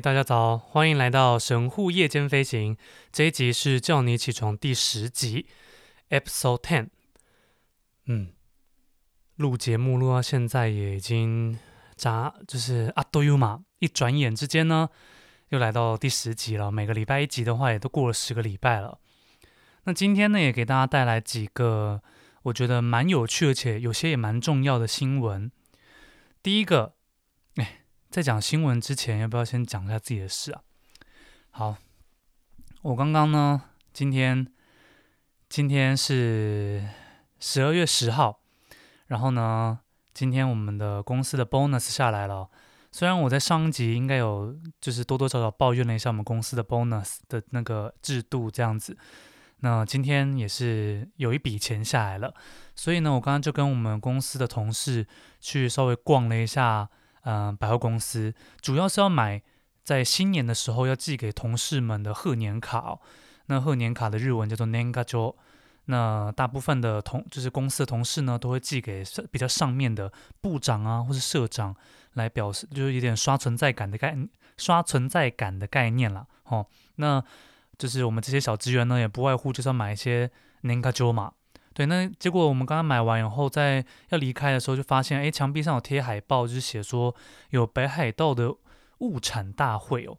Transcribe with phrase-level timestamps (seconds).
[0.00, 2.76] 大家早，欢迎来到神户夜间飞行。
[3.10, 5.46] 这一集是叫你起床第十集
[6.10, 6.88] ，Episode Ten。
[8.04, 8.32] 嗯，
[9.36, 11.58] 录节目录到现在也已经
[11.96, 14.90] 眨，就是啊都有嘛，一转眼之间呢，
[15.48, 16.70] 又来到第十集了。
[16.70, 18.98] 每个礼拜一集的话，也都过了十个礼拜了。
[19.84, 22.02] 那今天呢，也给大家带来几个
[22.42, 25.50] 我觉得蛮有趣，而且有些也蛮重要的新闻。
[26.42, 26.95] 第一个。
[28.08, 30.62] 在讲新闻之前，要不要先讲一下自己的事啊？
[31.50, 31.76] 好，
[32.82, 33.62] 我刚刚呢，
[33.92, 34.46] 今天
[35.48, 36.88] 今天是
[37.40, 38.40] 十二月十号，
[39.08, 39.80] 然后呢，
[40.14, 42.48] 今天我们的公司的 bonus 下来了。
[42.92, 48.96] 虽然我在上一集应该有就是多多少少抱怨了一下我们公司的 bonus 的那个制度这样子，
[49.60, 52.32] 那今天也是有一笔钱下来了，
[52.74, 55.06] 所以呢，我刚刚就跟我们公司的同事
[55.40, 56.88] 去稍微逛了一下。
[57.28, 59.42] 嗯、百货公司主要是要买
[59.82, 63.00] 在新年的时候要寄给同事们的贺年卡哦。
[63.46, 65.34] 那贺年卡的日文叫做 Nengajo。
[65.88, 71.74] 那大部分的同就是公司的同事呢，都会寄给比较上面的部长啊，或是社长
[72.14, 74.16] 来表示，就是有点刷存在感的概
[74.56, 76.26] 刷存在感的概念啦。
[76.44, 76.66] 哦，
[76.96, 77.22] 那
[77.78, 80.30] 就是我们这些小职员呢，也不外乎就是要买一些
[80.62, 81.32] Nengajo 嘛。
[81.76, 87.14] 对，那结果我们刚刚买完以后，在要离开的时候，就发现，哎，墙壁上有贴海报，就是写说
[87.50, 88.50] 有北海道的
[89.00, 90.16] 物产大会哦，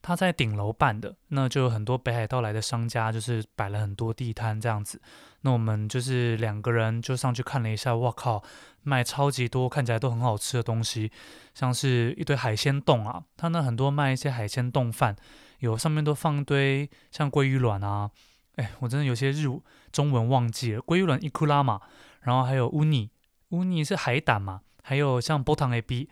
[0.00, 4.98] 他在顶楼办的，那就有很多北海道来的商家，就是摆了很多地摊这样子。
[5.42, 8.42] 那我们就是两个人就上去看了一下，哇靠，
[8.82, 11.12] 卖超级多，看起来都很好吃的东西，
[11.52, 15.14] 像是一堆海鲜冻啊，他那很多卖一些海鲜冻饭，
[15.58, 18.10] 有上面都放一堆像鲑鱼卵啊。
[18.56, 19.46] 哎，我真的有些日
[19.92, 20.80] 中文忘记了。
[20.82, 21.80] 鲑鱼卵伊库拉嘛，
[22.22, 23.10] 然后还有乌尼，
[23.50, 26.08] 乌尼是海胆嘛，还有像波汤 A B，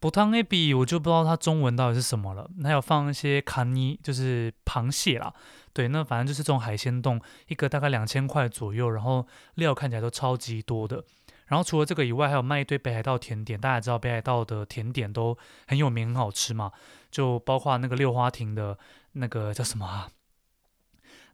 [0.00, 2.50] 波汤 A B 我就不知道它中文到底是什么了。
[2.62, 5.32] 还有放一些卡尼，就是螃蟹啦。
[5.72, 11.04] 对，那反正就是这种海鲜冻，一个大概两千块左右，然后料看起来都超级多的。
[11.46, 13.60] 然后除了这个以外，还有卖一堆北海道甜点。
[13.60, 15.36] 大家知道北海道的甜点都
[15.66, 16.72] 很有名，很好吃嘛，
[17.10, 18.78] 就包括那个六花亭的
[19.12, 20.08] 那个叫什么啊？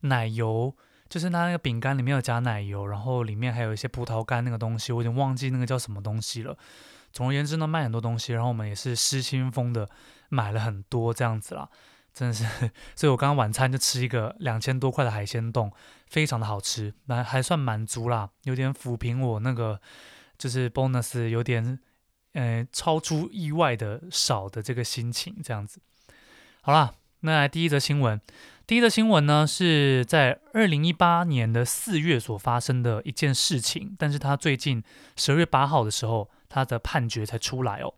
[0.00, 0.74] 奶油
[1.10, 6.56] 就是它那个饼干里面有加奶油，然后里面还有一些葡萄干那个东西，我已经忘记那个叫什么东西了。
[7.12, 9.91] 总而言之呢，卖很多东西，然后我们也是失心疯的
[10.28, 11.69] 买了很多这样子啦，
[12.15, 12.44] 真的是。
[12.94, 15.72] 所以我刚刚晚餐就吃一个两千多块的海鲜冻，
[16.06, 19.81] 非常的好吃，那还算满足啦，有点抚平我那个
[20.38, 21.81] 就是 bonus 有点
[22.34, 25.81] 嗯超出意外的少的这个心情这样子。
[26.61, 28.20] 好啦，那来第一则新闻。
[28.70, 34.81] 第一则新闻呢，是在二零一八年的四月所发生的一件事情，但是他最近
[35.17, 37.93] 十二月八号的时候，他的判决才出来哦。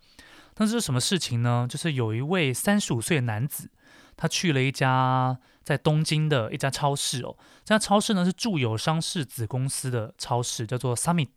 [0.56, 1.66] 那这是什么事情呢？
[1.68, 3.70] 就是有一位三十五岁的男子，
[4.16, 7.36] 他去了一家在东京的一家超市哦，
[7.66, 11.28] 这家超市呢是住友商事子公司的超市，叫做 Summit。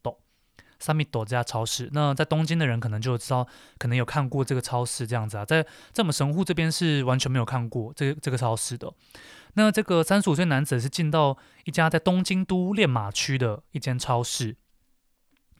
[0.79, 8.91] 三米朵这家超市，那在东京的人可能就知道，可能有看过这个超市这样子啊，在在我们神户这边是完全没有看过这个这个超市的。
[9.53, 14.57] 那这个三十五岁男子是进到一家在东京都练马区的一间超市，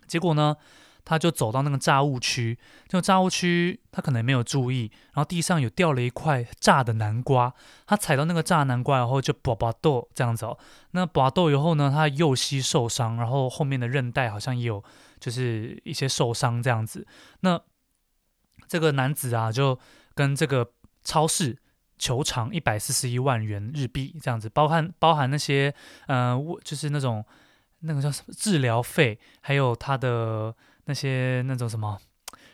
[0.05, 0.57] 结果呢，
[1.05, 2.59] 他就走到那个炸物区，
[2.89, 7.53] 就炸物区他可能没有注意，然后地上有掉了一块炸的南瓜，
[7.87, 10.57] 他踩到那个炸南瓜然后就拔拔豆这样子哦，
[10.91, 14.83] 那拔豆以后呢，他右膝受伤，然后后面的韧带好像也有。
[15.25, 17.03] 就是一些受伤这样子，
[17.39, 17.59] 那
[18.67, 19.79] 这个男子啊，就
[20.13, 20.71] 跟这个
[21.03, 21.57] 超市
[21.97, 25.73] 求偿一百四十一万元日币这样子，包含包含那些
[26.05, 27.25] 呃，就是那种
[27.79, 31.99] 那个叫什么治疗费，还有他的那些那种什么，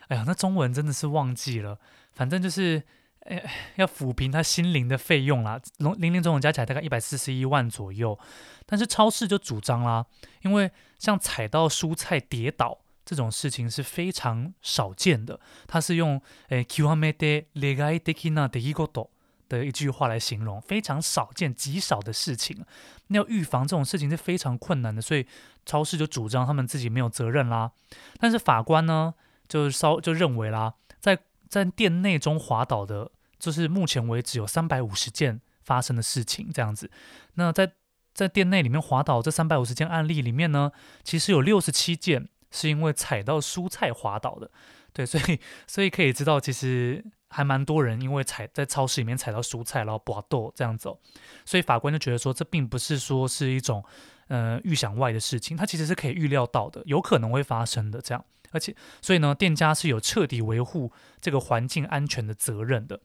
[0.08, 1.78] 哎呀，那中文真的是忘记了，
[2.12, 2.82] 反正就是。
[3.21, 3.43] 哎，
[3.75, 8.17] 要抚平他心灵的费用啦，零零零总总加起来大概一百四十一万左右。
[8.65, 10.05] 但是超市就主张啦，
[10.43, 19.09] 因为像踩到蔬菜跌倒这种事情是非常少见的，他是用诶极めて例外的な出来事
[19.49, 22.65] 的一句话来形容，非常少见、极少的事情。
[23.07, 25.25] 那要预防这种事情是非常困难的，所以
[25.65, 27.71] 超市就主张他们自己没有责任啦。
[28.19, 29.13] 但是法官呢，
[29.47, 31.17] 就稍就认为啦，在
[31.52, 36.90] 在店内中滑倒的，就是目前为止有三百五十件发生的事情这样子。
[37.34, 37.70] 那在
[38.14, 40.72] 在店内里面滑倒这三百五十件案例里面呢，
[41.04, 44.50] 其实有六十七件是因为踩到蔬菜滑倒的。
[44.94, 50.98] 对，所以所以可以知道，其实还蛮多人因为踩在超市里面踩到蔬菜，然后滑倒这样子哦。
[51.44, 53.84] 所以法官就觉得说，这并不是说是一种
[54.28, 58.24] 呃预想外的事情，它其实是可以预料到的，有可能会发生的这样。
[58.52, 63.00] 而且，所以呢，店家是有彻底维护这个环境安全的责任的。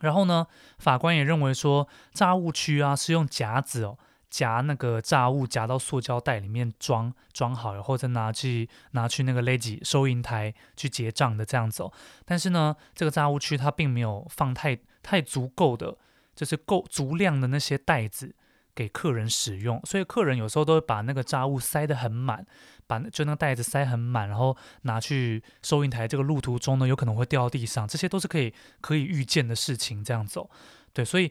[0.00, 0.46] 然后呢，
[0.78, 3.98] 法官也认为说，炸物区啊是用夹子哦
[4.30, 11.92] 夹那个炸物夹到塑胶袋里面装装好，然后再拿去拿去那个勒吉收银台去结账的这样子哦。
[12.24, 15.98] 但是呢，这个炸物区它并没有放太太足够的，
[16.34, 18.34] 就是够足量的那些袋子
[18.80, 22.46] 给客人使用，所以客人有时候都会把那个炸物塞得很满。
[22.86, 26.08] 把就那个袋子塞很满，然后拿去收银台。
[26.08, 30.02] 这个路途中呢，有可能会掉到地上，这些都是可以可以预见的事情。
[30.02, 30.48] 这样走，
[30.94, 31.30] 对，所以，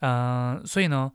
[0.00, 1.12] 嗯、所以呢。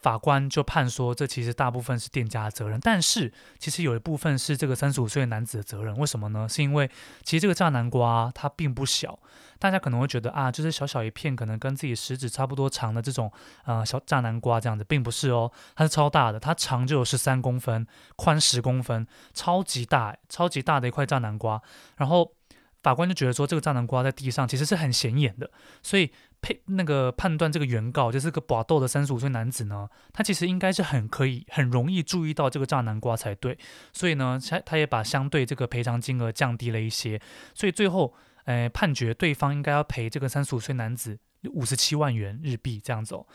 [0.00, 5.96] 法官就判说，这其实大部分是店家的责任，但是其实有一部分是这个三十五岁的男子的责任。
[5.96, 6.48] 为什么呢？
[6.48, 6.88] 是因为
[7.24, 9.18] 其实这个炸南瓜它并不小，
[9.62, 13.30] 大家可能会觉得啊，就是小小一片，可能跟自己食指差不多长的这种
[13.64, 17.86] 呃小炸南瓜这样子，并不是哦，它是超大的，它长就有十三公分，
[18.16, 21.62] 宽十公分，超级大，超级大的一块炸南瓜，
[21.96, 22.32] 然后。
[22.82, 25.48] 法官就觉得说，这个炸南瓜在地上其实是很显眼的，
[25.84, 26.10] 所以
[26.40, 33.56] 配那个判断这个原告就是个寡斗的三十五岁男子呢，他其实应该是很可以很容易注意到这个炸南瓜才对，
[33.92, 37.20] 所以呢，他他也把相对这个赔偿金额降低了一些，
[37.54, 38.12] 所以最后，
[38.44, 41.18] 呃，判决对方应该要赔这个三十五岁男子
[41.52, 43.26] 五十七万元日币这样子哦，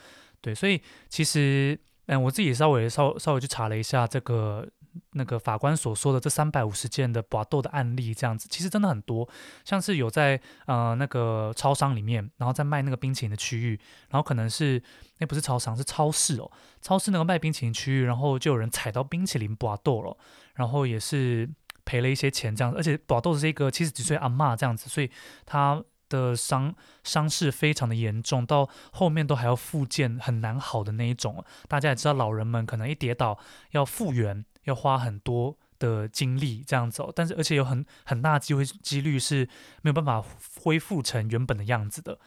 [0.42, 4.68] 对，所以其实，嗯，我自己稍微稍稍微去查了一下这个。
[5.12, 9.30] 那个法官所说的这三百五十件的搏斗的案例，这样子其实真的很多，
[9.64, 13.80] 像是有在呃那个超商里面，然后在卖那个冰淇淋的区域，
[14.10, 14.82] 然后可能是
[15.20, 16.52] 那不是超商是超市哦，
[16.82, 20.18] 超市那个卖冰淇淋区域，然后就有人踩到冰淇淋搏斗了，
[20.56, 21.48] 然后也是
[21.88, 25.10] 赔了一些钱这样子，而且宝斗的是一个七十几岁阿嬷这样子，所以
[25.46, 33.40] 他的伤伤势非常的严重，到后面都还要复健很难好的那一种，大家也知道老人们可能一跌倒
[33.72, 34.44] 要复原。
[34.68, 39.48] 要花很多的精力这样走，但是而且有很很大机会几率是
[39.82, 40.22] 没有办法
[40.62, 42.20] 恢复成原本的样子的，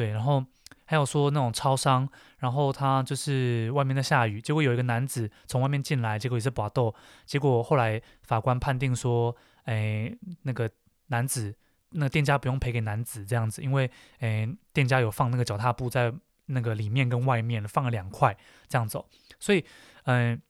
[0.00, 0.12] 对。
[0.12, 0.44] 然后
[0.86, 6.94] 还有说那种超商，然后他就是外面在下雨，结果有一个男子从外面进来，结果也是搏斗，
[7.26, 10.10] 结果后来法官判定说，哎，
[10.42, 10.70] 那个
[11.08, 11.54] 男子
[11.90, 13.90] 那个店家不用赔给男子这样子，因为
[14.20, 16.12] 哎店家有放那个脚踏布在
[16.46, 18.36] 那个里面跟外面放了两块
[18.68, 19.06] 这样走，
[19.38, 19.64] 所以
[20.04, 20.40] 嗯。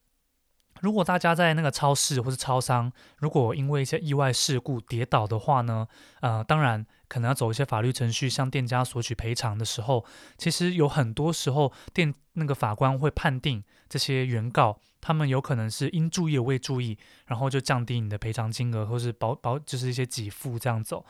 [0.83, 5.87] 如果大家在那个超市或是超商，如果因为一些意外事故跌倒的话呢，
[6.23, 10.05] 呃，当然可能要走一些法律程序，向店家索取赔偿的时候，
[10.38, 21.05] 其实有很多时候店那个法官会判定这些原告他们有可能是应注意而未注意，然后就降低你的赔偿金额或是保保就是一些给付这样走。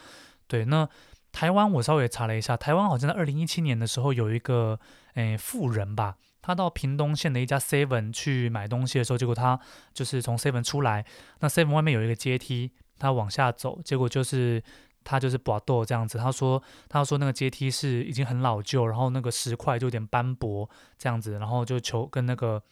[0.46, 0.88] 对，那
[1.32, 4.80] 台湾我稍微查了一下，台湾好像在二零一七年的时候有一个
[5.14, 6.16] 诶富人吧。
[6.42, 9.60] 他到屏东县的一家 Seven 去买东西的时候，结果他
[9.92, 11.04] 就是从 Seven 出来，
[11.40, 14.62] 那 Seven 外面有一个阶梯，他往下走，结果就是
[15.04, 16.18] 他就是把斗这样子。
[16.18, 22.62] 他说，他说那个阶梯是已经很老旧，然后那个石块就有点斑驳这样子，然后就求跟那个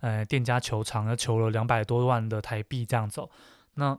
[0.00, 3.30] 呃店家求偿，要求了两百多万的台币这样走。
[3.74, 3.98] 那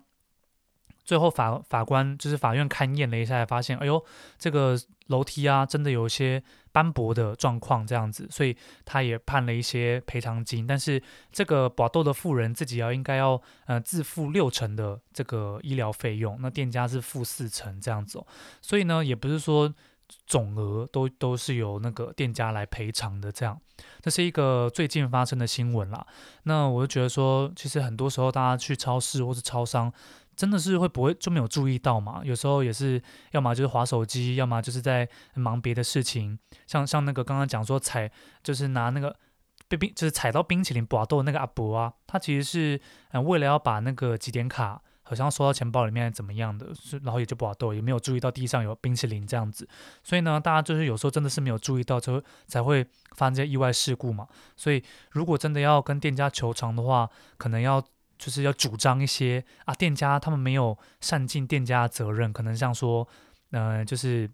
[1.03, 4.03] 最后法法官就是法院勘验了一下，发现，哎呦，
[4.37, 6.41] 这个楼梯啊，真的有一些
[6.71, 8.55] 斑驳的状况，这样子，所以
[8.85, 10.65] 他也判了一些赔偿金。
[10.65, 18.23] 但是这个搏斗的富人自己要应该要呃自付六成的这个医疗费用，那店家是付四成这样子。
[18.61, 19.73] 所以呢，也不是说
[20.27, 23.59] 总额都都是由那个店家来赔偿的，这样。
[23.99, 26.05] 这是一个最近发生的新闻啦。
[26.43, 29.91] 那我就觉得说，其实很多时候大家去超市或是超商。
[30.41, 32.21] 真的是会不会就没有注意到嘛？
[32.23, 36.39] 有时候也是，要么就是划手机，要么就是在忙别的事情。
[36.65, 39.15] 像像那个刚刚讲说踩，就是拿那个
[39.67, 42.81] 被冰，就是踩到冰淇淋搏斗的那个阿伯啊，他其实是
[43.11, 49.69] 嗯为了要把那个几点卡好像收到钱包里面怎么样的，是然后也就搏斗，也没有注意到地上有冰淇淋这样子。
[50.03, 52.83] 所以呢，大家就是有时候真的是没有注意到，就才会
[53.15, 54.27] 发生这些意外事故嘛。
[54.57, 57.07] 所以如果真的要跟店家求偿的话，
[57.37, 57.83] 可能要。
[58.21, 63.07] 就是要主张一些啊，店家他们没有善尽店家的责任，可能像说，
[63.49, 64.29] 呃，就是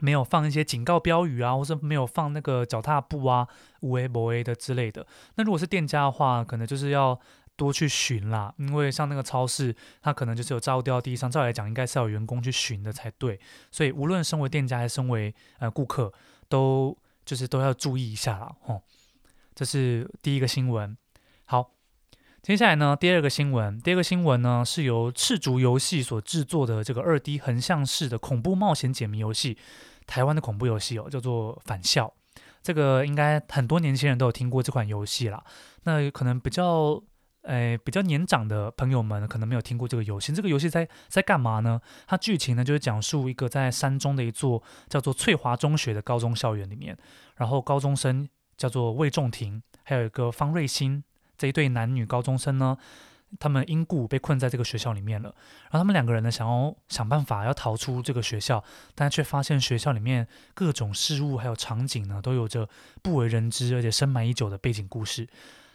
[0.00, 3.48] 没有放一些警告标语啊，或者没有放那个脚踏布啊，
[3.80, 5.06] 五 A 不 A 的之类的。
[5.36, 7.18] 那如果是店家的话，可能就是要
[7.56, 13.40] 多去巡啦，因为像那个超市，它可能就是有炸物掉到地上，照理来讲应该是要有员工去巡的才对。
[13.70, 16.12] 所以无论身为店家还是身为呃顾客，
[16.50, 18.54] 都就是都要注意一下啦。
[18.60, 18.82] 吼，
[19.54, 20.94] 这是第一个新闻。
[21.46, 21.70] 好。
[22.42, 29.58] 接下来呢，第二个新闻，第二个新闻呢是由赤足游戏所制作的这个二 D 横向式的恐怖冒险解谜游戏，
[30.06, 32.06] 台湾的恐怖游戏哦，叫做《返校》。
[32.62, 35.44] 这个应该很多年轻人都有听过这款游戏啦。
[35.84, 37.02] 那可能比较
[37.42, 40.32] 诶比较年长的朋友们可能没有听过这个游戏。
[40.32, 41.78] 这个游戏在在干嘛呢？
[42.06, 46.96] 它剧情呢就是讲述一个在山中的一座叫做翠华中学的高中校园里面，
[47.36, 51.04] 然后高中生叫做魏仲廷，还有一个方瑞欣
[51.40, 52.76] 这一对男女高中生呢。
[53.38, 55.32] 他们因故被困在这个学校里面了，
[55.70, 58.64] 然后他们两个人呢，想要想办法要逃出这个学校，
[58.96, 62.68] 但却发现学校里面各种事物还有场景呢，都有着
[63.02, 65.28] 不为人知而且深埋已久的背景故事。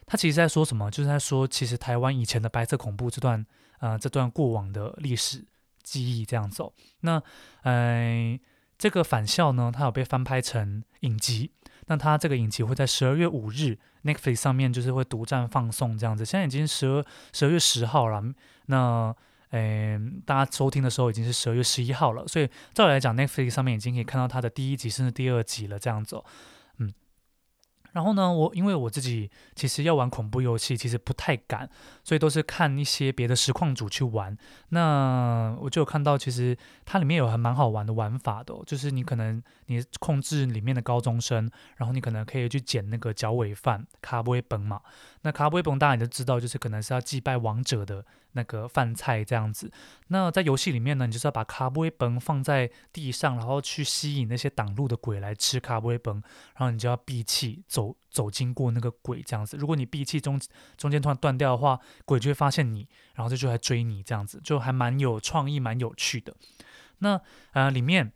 [0.06, 0.92] 他其实在说什么？
[0.92, 3.46] 就是在说，其实台湾以前的白色恐怖这段，
[3.80, 5.46] 呃，这段过往的历史
[5.82, 6.74] 记忆这样走。
[7.00, 7.24] 那，
[7.62, 8.38] 呃，
[8.78, 11.52] 这个返校呢，它有被翻拍成影集。
[11.88, 18.24] 那它这个影集会在十二月五日 Netflix 上面就是会独占放送这样子，现在已经十二十二月十号了。
[18.68, 19.16] 那
[19.52, 26.22] 诶，大家收听的时候已经是十二月十一号了，所以照理来讲，Netflix 上面已经可以看到它的第一集甚至第二集了这样子。
[27.96, 31.70] 然后呢，我因为我自己其实要玩恐怖游戏，其实不太敢，
[32.04, 34.38] 所以都是看一些别的实况主去玩。
[34.70, 44.82] 那我就有看到，其实它里面有还蛮好玩的玩法的，就是你可能你控制里面的高中生，然后你可能可以去捡那个脚尾饭卡布威本嘛。
[45.22, 48.06] 那卡布威本大家都知道，就是可能是要祭拜王者的。
[48.36, 49.72] 那个饭菜这样子，
[50.10, 56.22] 那在游戏里面呢，你就是要把卡布威崩放在地上，然后去吸引那些挡路的鬼来吃卡布威崩，
[56.56, 59.56] 然后你就要闭气走走经过那个鬼这样子。
[59.58, 60.40] 如果你闭气中
[60.78, 66.36] 中间突然断掉的话，鬼就会发现你，然后就就来追你这样子，就还蛮有创意，蛮有趣的。
[67.00, 67.20] 那
[67.54, 68.12] 呃里面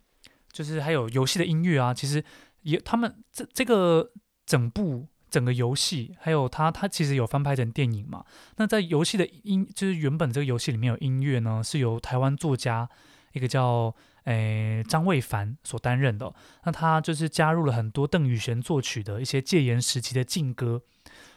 [0.52, 2.22] 就是还有游戏的音乐啊，其实
[2.62, 4.12] 也他们这这个
[4.44, 5.08] 整部。
[5.30, 8.24] 整个游戏还有它，它其实有翻拍成电影嘛？
[8.56, 12.88] 那在游戏的音，就是原本这个游戏里面有音乐呢，是由台湾作家
[13.32, 13.94] 一个叫
[14.24, 16.34] 诶张卫凡所担任的。
[16.64, 20.82] 那他就是加入了很多邓雨贤作曲的一些戒严时期的禁歌，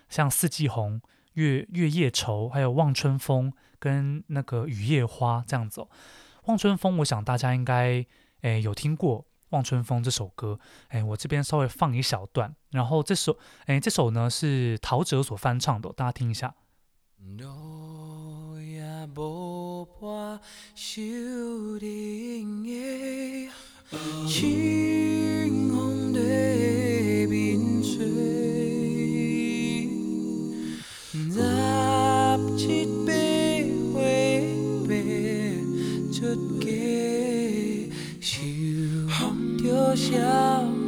[0.09, 0.95] 像《四季红》、
[1.33, 5.81] 《月月夜愁》，还有《望春风》跟那个《雨夜花》这样子。
[6.45, 8.05] 《望春风》，我想大家应该
[8.41, 9.21] 诶有听过。
[9.53, 16.55] 《望春风》这首歌，哎，我这边稍微放一小段，然后这首，哎，这首呢是陶喆所翻唱的，大家听一下。
[39.95, 40.17] 笑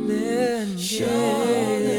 [0.07, 1.94] 脸。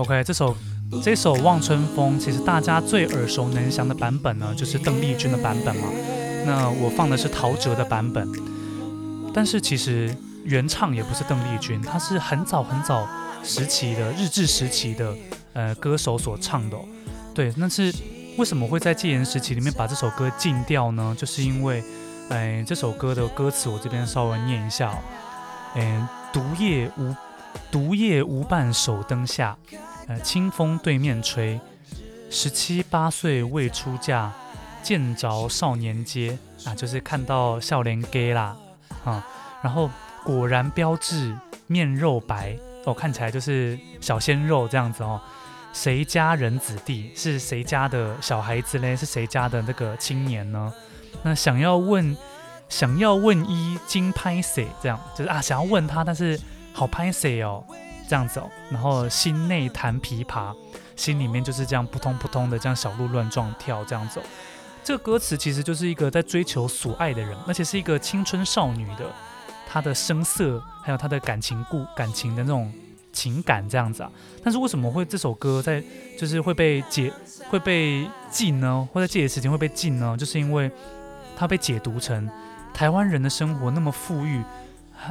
[0.00, 0.56] OK，这首
[1.02, 5.88] 这首《望春风》其实大家最耳熟能详的版本呢，就是邓丽君的版本嘛。
[6.46, 8.26] 那我放的是陶喆的版本，
[9.34, 13.06] 但是其实原唱也不是邓丽君，他是很早很早
[13.44, 15.14] 时期的日治时期的
[15.52, 16.78] 呃歌手所唱的。
[17.34, 17.94] 对，那是
[18.38, 21.14] 为什么会在戒严时期里面把这首歌禁掉呢？
[21.18, 21.84] 就是因为，
[22.30, 24.98] 哎，这首歌的歌词我这边稍微念一下哦。
[25.74, 27.14] 哎，独夜无
[27.70, 29.54] 独夜无伴手灯下。
[30.10, 31.60] 呃，清风对面吹，
[32.30, 34.32] 十七八岁未出嫁，
[34.82, 38.56] 见着少年街啊，就是看到少年 gay 啦
[39.04, 39.24] 啊，
[39.62, 39.88] 然后
[40.24, 41.32] 果然标致
[41.68, 45.20] 面肉白哦，看起来就是小鲜肉这样子哦。
[45.72, 48.96] 谁家人子弟是谁家的小孩子嘞？
[48.96, 50.74] 是谁家的那个青年呢？
[51.22, 52.16] 那想要问，
[52.68, 54.66] 想要问一金拍谁？
[54.82, 56.36] 这样就是啊，想要问他，但是
[56.72, 57.64] 好拍谁哦。
[58.10, 60.52] 这样子哦，然后心内弹琵琶，
[60.96, 64.22] 心里面就是这样扑通扑通的这样小鹿乱撞跳这样子哦。
[64.82, 69.06] 这个歌词其实就是一个在追求所爱的人，而且是一个青春少女的
[69.68, 72.72] 她的声色，还有她的感情故感情的那种
[73.12, 74.10] 情感这样子啊。
[74.42, 75.80] 但是为什么会这首歌在
[76.18, 77.12] 就是会被解
[77.48, 78.88] 会被禁呢？
[78.92, 80.16] 或者这些时间会被禁呢？
[80.18, 80.68] 就是因为
[81.36, 82.28] 它被解读成
[82.74, 84.42] 台湾人的生活那么富裕。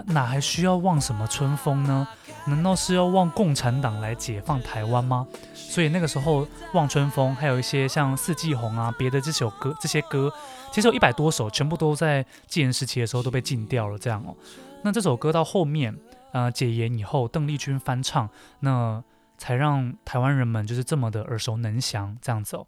[0.06, 2.08] 哪还需要望什么春风呢？
[2.48, 5.28] 难道是要望共产党来解放台湾吗？
[5.54, 10.32] 所以那个时候，望春风还有一些像四季红啊，别的这首歌，这些歌
[10.72, 13.98] 其实有一百多首，全部都在戒严时期的时候都被禁掉了。
[13.98, 14.36] 这样哦，
[14.84, 15.96] 那这首歌到后面，
[16.32, 18.30] 呃，解严以后，邓丽君翻唱，
[18.62, 19.04] 那
[19.38, 22.18] 才让台湾人们就是这么的耳熟能详。
[22.22, 22.66] 这样子哦。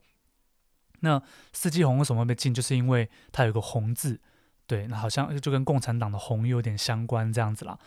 [0.99, 1.19] 那
[1.53, 2.53] 四季红为什么会被禁？
[2.53, 4.21] 就是因为它有个红字，
[4.67, 7.79] 对，那好像就跟共产党的红有点相关这样子啦。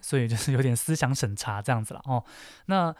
[0.00, 2.24] 所以就是有点思想审查这样子了哦。
[2.66, 2.94] 那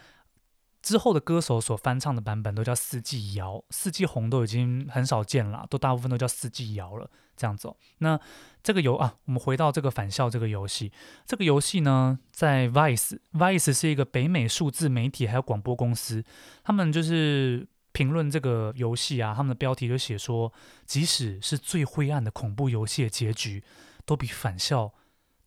[0.83, 7.77] 之后的歌手所翻唱的版本都叫四季谣，四季红都已经很少见了，都大部分都叫四季谣了这样子哦。
[7.99, 8.21] 那
[8.63, 10.93] 这个游啊，我们回到这个返校这个游戏，
[11.25, 16.23] 这个游戏呢，在 Vice，Vice 是一个北美数字媒体还有广播公司，
[16.63, 20.53] 他们就是评论这个游戏啊，他们的标题就写说，
[20.85, 23.65] 即使是最灰暗的恐怖游戏的结局，
[24.05, 24.93] 都比返校。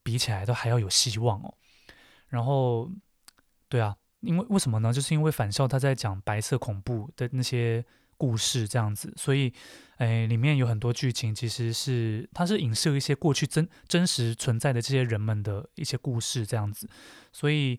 [0.07, 1.53] 比起来都还要有希望哦，
[2.29, 2.89] 然后，
[3.67, 4.93] 对啊，因为为什么呢？
[4.93, 7.83] 就是因为返校他在讲白色恐怖的那些
[8.15, 9.51] 故事这样子，所以，
[9.97, 16.89] 哎，里面有很多剧情其实是它是影射一些过去真真实存在的这些人们的一些故事这样子，
[17.33, 17.77] 所以，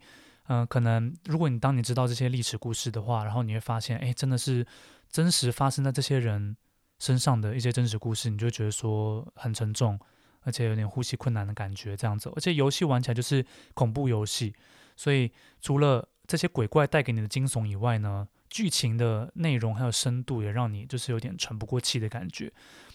[0.48, 4.66] 嗯、可能如果你当你知道这些历史故事的话，然后你会发现，哎，真的是
[5.10, 6.54] 真实发生在这些人
[6.98, 9.98] 身上的一些真实故事，你就觉得说很沉重。
[10.42, 12.32] 而且有点呼吸困难的感觉，这样子。
[12.34, 14.54] 而且游戏玩起来就是恐怖游戏，
[14.96, 22.52] 所以除了这些鬼怪带给你的惊悚以外呢，剧情的内容还有深度也让你就是有点喘不过气的感觉。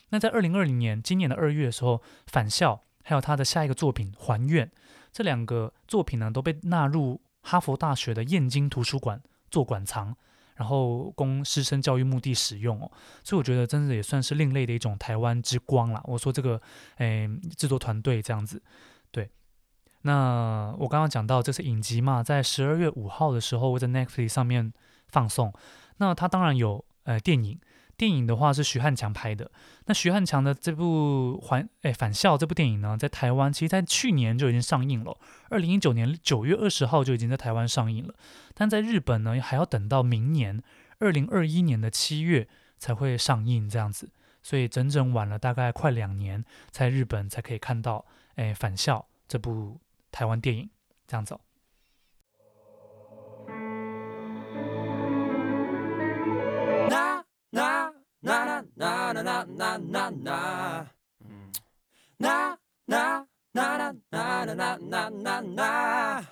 [0.10, 4.67] 那在二零二零年今年的二月的时候，返校还有他的下一个作品《还愿》
[5.12, 10.15] 这两个作品呢，都被纳入哈佛大学的燕京图书馆做馆藏。
[10.55, 12.91] 然后供师生教育目的使用哦，
[13.23, 16.01] 所以我觉得真的也算是另类的一种台湾之光啦。
[16.05, 16.61] 我说这个，
[16.97, 18.61] 诶，制作团队这样子，
[19.11, 19.29] 对。
[20.03, 24.73] 那我刚刚讲到这是影集嘛，在十二月五号的时候会在 Netflix 上面
[25.07, 25.53] 放送。
[25.97, 27.59] 那它当然有呃电影。
[28.03, 29.49] 电影的话是徐汉强拍的，
[29.85, 35.17] 那徐汉强的这部还诶返校这部电影呢，在台湾其实在去年就已经上映了，
[35.49, 38.13] 二零一九年九月二十号就已经在台湾上映了，
[38.53, 40.61] 但在日本呢还要等到明年
[40.99, 42.45] 二零二一年的七月
[42.77, 44.09] 才会上映这样子，
[44.41, 49.79] 所以整整晚了大概快两年，在日本才可以看到诶返校这部
[50.11, 50.69] 台湾电影
[51.07, 51.39] 这样子。
[58.75, 60.88] 那那那那那那，
[61.23, 61.51] 嗯，
[62.17, 62.57] 那
[62.88, 63.25] 那
[65.55, 66.23] 那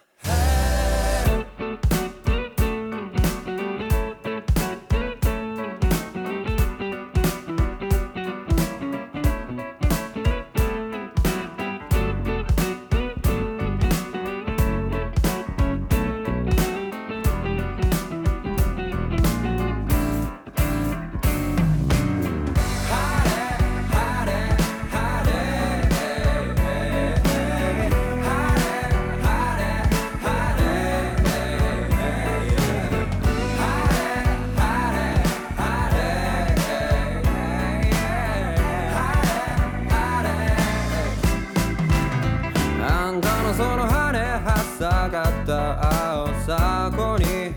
[44.82, 47.54] 下がった青さこに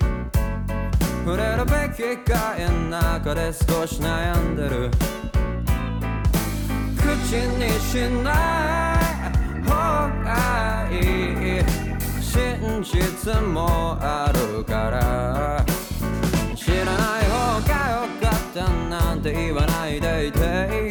[1.25, 4.91] 触れるべきか絵の中で少し悩んでる。
[6.99, 7.07] 口
[7.57, 8.99] にしな
[9.63, 9.73] い方
[10.23, 11.65] がいい
[12.21, 15.65] 真実もあるから
[16.55, 20.85] 知らない方がよかったなんて言わないでいて。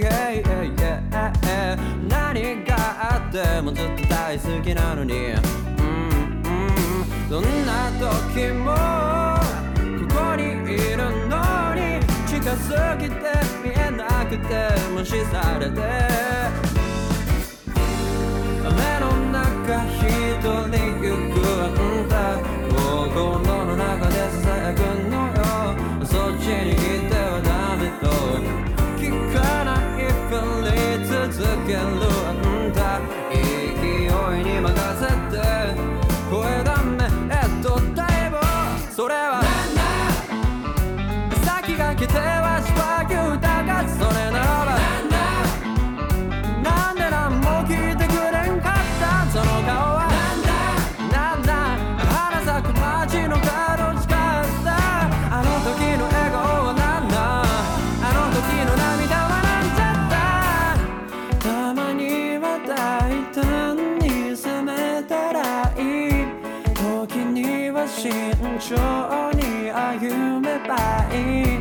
[2.09, 2.75] 何が
[3.13, 5.72] あってもずっと大好きなのに。
[7.33, 8.75] どんな時も
[10.07, 11.81] ここにいるのに
[12.27, 12.69] 近す
[12.99, 13.15] ぎて
[13.63, 15.81] 見えなくて無視されて。
[18.63, 18.69] 雨
[18.99, 19.41] の中
[19.89, 20.05] 一
[20.43, 22.13] 人行くあんた
[22.69, 24.77] 心の中でささやく
[25.09, 25.41] のよ。
[26.05, 26.75] そっちにい
[27.09, 27.49] てはダ
[27.81, 28.05] メと
[29.01, 30.31] 聞かないふ
[30.69, 30.71] り
[31.33, 31.79] 続ける。
[31.81, 32.42] あんた
[42.05, 44.75] き手はしたぎゅだがそれならば
[46.61, 50.11] なんでなんも聞いてくれんかったその顔は
[51.11, 51.53] なんだ
[51.97, 54.11] 花咲く街の角近
[54.63, 54.75] さ
[55.31, 62.71] あの時の笑顔はなんだあの時の涙はなんちゃったたまには大
[63.31, 63.39] 胆
[63.99, 65.39] に攻めたら
[65.77, 66.27] いい
[66.75, 68.11] 時には慎
[68.59, 68.75] 重
[69.35, 71.52] に歩めばいい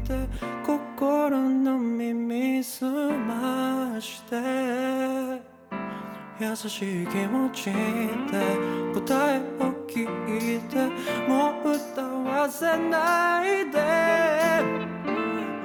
[0.00, 0.28] て
[0.66, 4.36] 心の耳澄まして
[6.38, 7.72] 優しい気持ちで
[8.94, 10.76] 答えを聞いて
[11.28, 14.96] もう歌わせないで。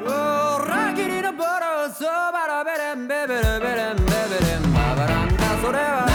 [0.04, 6.11] 裏切りのボロそばらべれんべべれべれんべべれんまばらんだそれは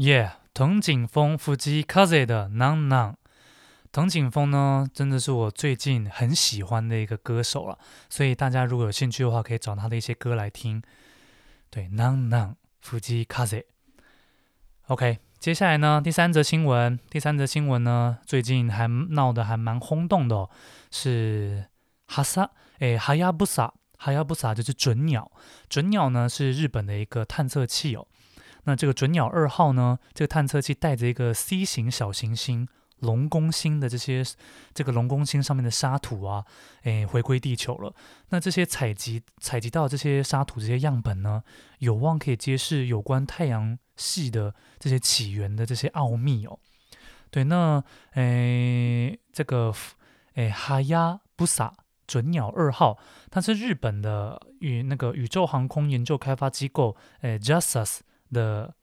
[0.00, 3.16] 耶，藤井风夫妻 Kaz 的 Nan Nan。
[3.92, 10.82] 藤井风呢，真的是我最近很喜欢的一个歌手了，所以大家如果有兴趣的话，可以找他的一些歌来听。
[11.68, 13.64] 对，Nan Nan Fujikaze。
[14.86, 20.50] OK，接下来呢，第三则新闻，第三则新闻呢，最近还闹得还蛮轰动的哦，
[20.90, 21.66] 是
[22.06, 25.30] 哈萨，诶，哈亚布萨，哈亚布萨就是准鸟，
[25.68, 28.06] 准鸟呢是日本的一个探测器哦。
[28.70, 32.68] 那这个准鸟二号呢，这个探测器带着一个 C 型小行星
[33.00, 34.22] 龙宫星的这些
[34.72, 36.44] 这个龙宫星上面的沙土啊，
[36.84, 37.92] 诶，回归地球了。
[38.28, 41.42] 那这些采集采集到这些沙土这些样本呢，
[41.80, 46.60] 有望可以揭示有关太阳系的这些起源的这些奥秘哦。
[47.32, 49.74] 对，那诶，这个
[50.34, 51.74] 诶哈亚布萨
[52.06, 52.98] 准鸟二号，
[53.32, 57.98] 它是日本的与那个宇宙航空研究开发机构诶 JAXA
[58.32, 58.74] 的，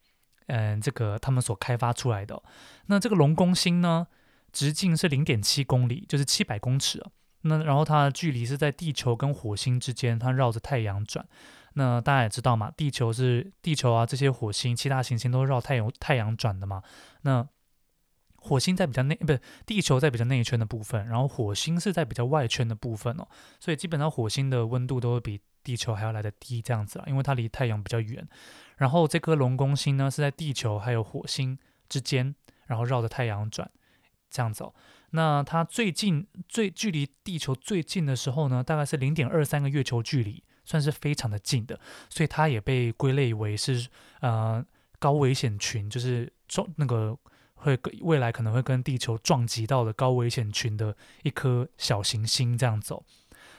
[0.47, 2.41] 嗯，这个他们所开发出来的，
[2.87, 4.07] 那这个龙宫星呢，
[4.51, 7.03] 直径是零点七公里，就是七百公尺。
[7.41, 11.25] 那然后它的距离是在地球跟火星之间，它绕着太阳转。
[11.73, 16.81] 那大家也知道嘛，地球是地球啊，这些火星、其他行星都绕太阳太阳转的嘛。
[17.21, 17.47] 那
[18.37, 23.27] 火星在比较内，不是地球在比较内圈的部分，然后火星是在比较外圈的部分哦。
[23.59, 28.25] 所以基本上火星的温度都会比地球还要来的低，这样子啊，因为它离太阳比较远。
[28.77, 32.33] 然后这颗龙宫星呢，是在地球还有火星之间，
[32.67, 33.69] 然后绕着太阳转，
[34.29, 34.73] 这样子哦。
[35.09, 41.77] 那它最近最距离地球最近的时候呢，大概是零点二三个月球距离，算是非常的近的，
[42.09, 43.89] 所以它也被归类为是
[44.21, 44.65] 呃
[44.99, 47.17] 高危险群，就是撞那个
[47.55, 53.03] 会未来可能会跟地球撞击到的高危险群的一颗小行星这样走。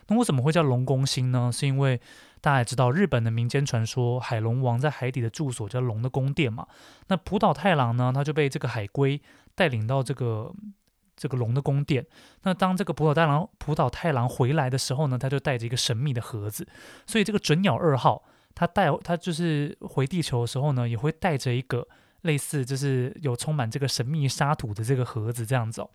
[0.08, 1.50] 那为什么会叫龙宫星呢？
[1.52, 2.00] 是因为
[2.40, 6.66] 大家也知道，日本的民间传说，海龙王在海底的住所叫龙的宫殿嘛。
[7.08, 9.20] 那浦岛太郎呢，他就被这个海龟
[9.54, 10.50] 带领到这个
[11.14, 12.06] 这个龙的宫殿。
[12.44, 16.66] 那当这个浦岛太郎浦岛太郎回来的时候呢，他就带着一个神秘的盒子。
[17.06, 21.86] 所以这个准鸟二号，他带他就是回地球的时候呢，也会带着一个
[22.22, 25.90] 类似就是有充满这个神秘沙土的这个盒子这样子哦。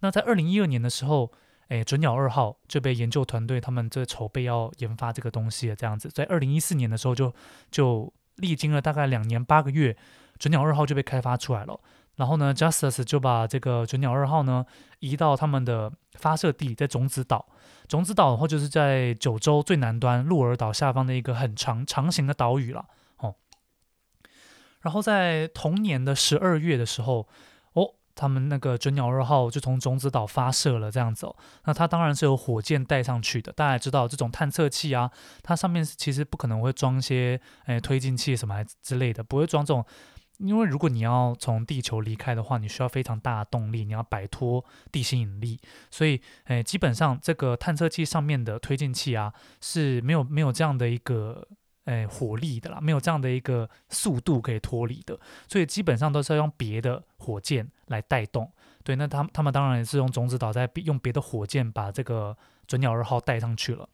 [0.00, 1.30] 那在二零一二年的时候。
[1.68, 7.30] 诶，准鸟二号就被研究团队他们这筹备要研发这个东西，这样子，在二零一四年的时候就
[7.70, 9.94] 就历经了大概两年八个月，
[10.38, 11.78] 准鸟二号就被开发出来了。
[12.16, 14.64] 然后呢，Justice 就把这个准鸟二号呢
[15.00, 17.46] 移到他们的发射地，在种子岛。
[17.86, 22.86] 种子岛的话，就是在九州最南端鹿儿岛下方的一个很长长形的岛屿了。
[23.18, 23.34] 哦，
[24.80, 27.28] 然后在同年的十二月的时候。
[28.18, 31.32] 他们那个准鸟二号就从种子岛发射了，这样子。
[31.64, 33.52] 那它当然是有火箭带上去的。
[33.52, 35.08] 大家也知道，这种探测器啊，
[35.42, 39.84] 它上面其实不可能会装些诶推进器什么之类的，不会装这种。
[40.38, 51.46] 因为如果你要从地球离开的话，你需要非常大的动力，你要摆脱地心引力，所以诶基本上这个探测器上面的推进器啊是没有没有这样的一个。
[51.88, 58.50] 哎，火力的啦，没有这样的一个速度可以脱离的，所以基本上都是要用别的火箭来带动。
[58.84, 63.88] 对，那他他们当然也是用种子岛在用别的火箭把这个准鸟二号带上去了。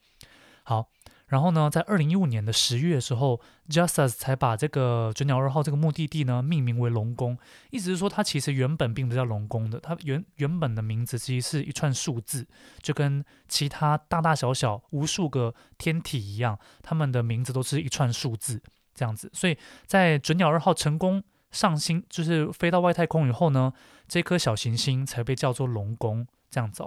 [0.63, 0.87] 好，
[1.27, 7.37] 然后呢，在二零一五年的十月的时候，JAXA 才把这个准鸟二号这个目的地呢命名为龙宫，
[7.69, 12.47] 意思是说它其实原本并不叫龙宫的，它原原本的名字其实是一串数字，
[12.81, 18.61] 就跟其他大大小小无数个天体一样，它们的名字都是一串数字
[18.95, 19.29] 这样子。
[19.33, 19.55] 所以
[19.85, 21.23] 在准鸟二号成功
[21.55, 23.73] 上星，就是飞到外太空以后呢，
[24.07, 26.83] 这颗小行星才被叫做龙宫这样子。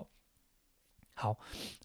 [1.15, 1.37] 好，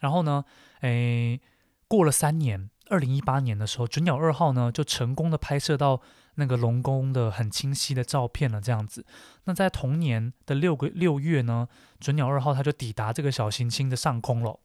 [0.01, 0.43] 然后呢，
[0.81, 1.39] 诶。
[1.85, 6.01] 过了三年，二零一八年的时候，准鸟二号呢就成功的拍摄到
[6.35, 8.59] 那个龙宫的很清晰的照片了。
[8.59, 9.05] 这样子，
[9.43, 11.67] 那在同年的六个六月呢，
[11.99, 14.59] 准鸟二号它就抵达这个小行星的上空了。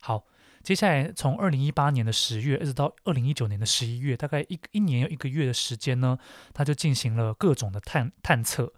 [0.00, 0.24] 好，
[0.62, 6.18] 接下来从二零一八年的十月一直到二零一九年的十一月，大概一一年有一个月的时间呢，
[6.54, 8.72] 他就进行了各种的探探测。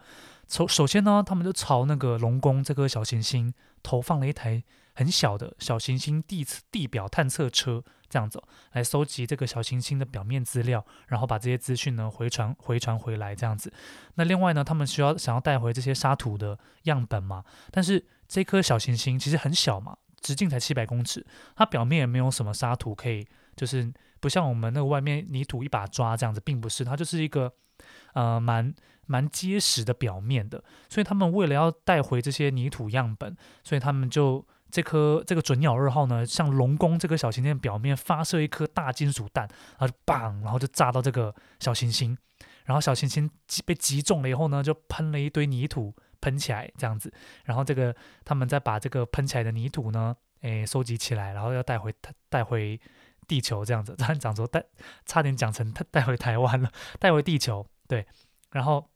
[0.48, 4.62] 首首先呢，他们就朝那个龙宫这颗小行星投放了一台。
[4.96, 8.40] 很小的小行星地地表探测车这样子
[8.74, 13.72] 来收集这个小行星的表面资料，然后把这些资讯呢回传回传回来这样子。
[14.14, 17.44] 那另外呢，他们需要想要带回这些沙土的样本嘛？
[17.72, 27.52] 但是这颗小行星其实很小嘛，直径才七百公尺，它表面也没有什么沙土可以，就是不像我们那个外面泥土一把抓这样子，并不是，它就是一个
[28.14, 28.74] 呃蛮
[29.06, 30.64] 蛮结实的表面的。
[30.88, 34.44] 所以他们为了要带回这些泥土样本，所以他们就。
[34.70, 42.18] 这颗这个准鸟二号呢，向龙宫这个小行星表面发射一颗大金属弹，然后就砰，然后就炸到这个小行星，
[42.64, 43.30] 然后小行星
[43.64, 47.12] 被击中了以后呢，就喷了一堆泥土喷起来这样子，
[47.44, 51.94] 然后这个他们再把这个喷起来的泥土呢，诶收集起来，然后要带回
[52.30, 52.80] 带回
[53.28, 54.64] 地球这样子， 差点讲说带
[55.04, 58.06] 差点讲成带带回台湾了， 带回地球对，
[58.52, 58.88] 然后。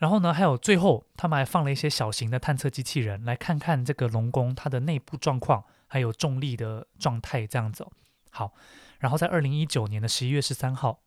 [0.00, 7.86] 然后呢，还有最后，他们还放了一些小型的探测机器人，来看看这个龙宫它的内部状况，还有重力的状态，这样子。
[8.30, 8.52] 好，
[8.98, 11.00] 然后在二零一九年的十一月十三号，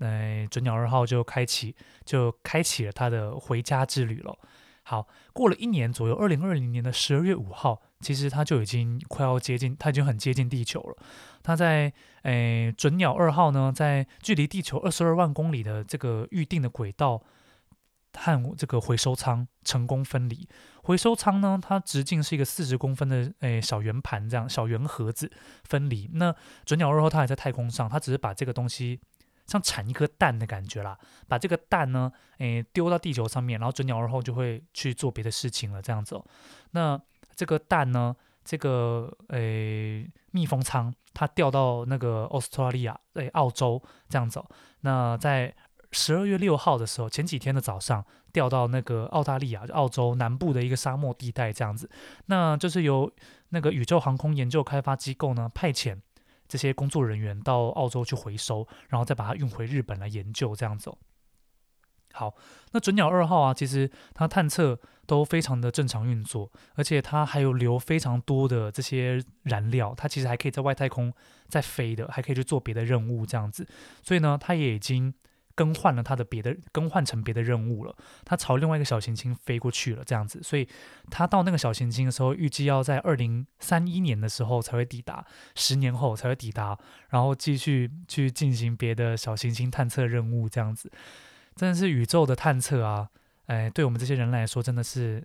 [0.00, 4.36] 呃，准鸟二号就开启，就开启了它的回家之旅了。
[4.82, 10.96] 好，过了一年左右，二零二零年的十二月五号，其实它就已经快要接近，它已经很接近地球了。
[11.42, 17.22] 它在，呃，准鸟二号呢，在距离地球二十二万公里的这个预定的轨道。
[18.12, 20.48] 和这个回收舱成功分离。
[20.82, 25.30] 回收舱呢，它直径是一个四十公分的诶小圆盘，这样小圆盒子
[25.62, 26.10] 分离。
[26.14, 26.34] 那
[26.64, 29.00] 准鸟二号它还在太空上，它只是把这个东西
[29.50, 36.24] 像产一颗蛋的感觉啦，把这个蛋呢诶丢到地球上面，然后准鸟儿后就会去做别的事情了，这样子哦。
[36.70, 37.00] 那
[37.34, 44.46] 这个蛋呢，这个诶密封舱它掉到那个澳大利亚诶澳洲这样子哦。
[44.82, 45.52] 那在
[45.90, 51.90] 十二月六号的时候，前几天的早上掉到那个澳大利亚，澳洲南部的一个沙漠地带，这样子，
[52.26, 53.10] 那就是由
[53.48, 55.98] 那个宇宙航空研究开发机构呢派遣
[56.50, 60.92] 这些工作人员到澳洲去回收，然后再把它运回日本来研究，这样子。
[62.12, 62.34] 好，
[62.72, 71.14] 那准鸟二号啊，其实它探测都非常的正常运作，而且它还有留非常多的这些燃料，它其实还可以在外太空
[71.48, 73.64] 再飞的，还可以去做别的任务，这样子。
[74.02, 75.14] 所以呢，它也已经。
[75.60, 77.94] 更换了他的别的，更换成别的任务了。
[78.24, 80.42] 他朝另外一个小行星飞过去了，这样子。
[80.42, 80.66] 所以
[81.10, 85.22] 他到那个小行星的时候，预计要在二零三一年的时候才会抵达，
[85.54, 86.78] 十年后才会抵达，
[87.10, 90.90] 然后继续去进行别的小行星探测任务，这样子。
[91.54, 93.10] 真的是宇宙的探测啊！
[93.44, 95.22] 哎，对我们这些人来说，真的是。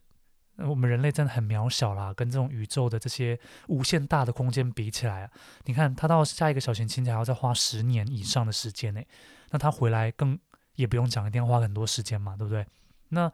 [0.58, 5.30] 我们人类真的很渺小啦，跟这种宇宙的这些无限大的空间比起来啊，
[5.66, 9.02] 你看他到下一个小行星还要再花十年以上的时间呢，
[9.52, 10.38] 那他回来更
[10.76, 12.66] 也不用讲，一定要花很多时间嘛，对不对？
[13.10, 13.32] 那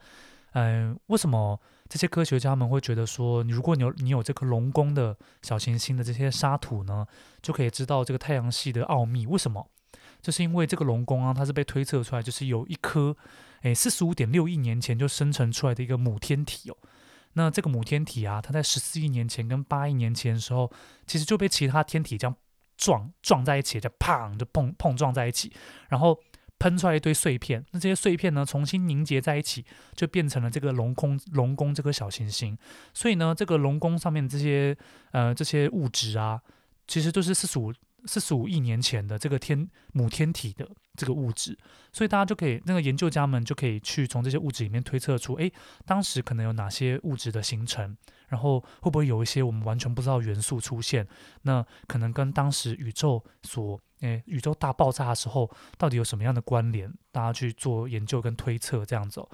[0.54, 7.08] 嗯、为什么这些科学家们会觉得说，如果你有你有这颗龙宫的小行星的这些沙土呢，
[7.42, 9.26] 就可以知道这个太阳系的奥秘？
[9.26, 9.66] 为什么？
[10.22, 13.16] 就是因为这个龙宫啊，它是被推测出来，就是有一颗
[13.62, 16.78] 诶四十五点六亿年前就生成出来的一个母天体哦。
[17.34, 20.70] 那这个母天体啊，它在十四亿年前跟八亿年前的时候，
[21.08, 22.36] 其实就被其他天体这样
[22.82, 25.52] 撞撞在一起，就砰就碰碰撞在一起，
[25.90, 26.20] 然后
[26.58, 27.64] 喷出来一堆碎片。
[27.72, 29.64] 那这些碎片呢，重新凝结在一起，
[29.96, 32.58] 就变成了这个龙宫龙宫这颗小行星。
[32.94, 34.76] 所以呢，这个龙宫上面这些
[35.12, 36.42] 呃这些物质啊，
[36.88, 37.72] 其实都是四十五。
[38.04, 40.68] 四十五亿年前的这个天母天体的
[40.98, 41.56] 这个物质，
[41.94, 45.54] 所以大家就可以，那个研究家们就可以去从这些物质里面推测出，诶，
[45.86, 47.96] 当时可能有哪些物质的形成，
[48.32, 51.06] 然后会不会有一些我们完全不知道元素出现？
[51.42, 56.92] 那可能跟当时宇宙所，诶，宇宙大爆炸的时候到底有什么样的关联？
[57.12, 59.30] 大家去做研究跟推测这样子哦。